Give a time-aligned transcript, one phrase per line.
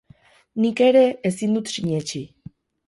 [0.63, 2.25] Nik ere ezin dut sinetsi.